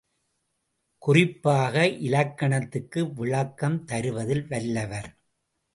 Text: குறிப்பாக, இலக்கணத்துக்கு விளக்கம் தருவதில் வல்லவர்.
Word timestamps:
குறிப்பாக, 1.01 1.87
இலக்கணத்துக்கு 1.87 3.13
விளக்கம் 3.13 3.85
தருவதில் 3.85 4.47
வல்லவர். 4.47 5.11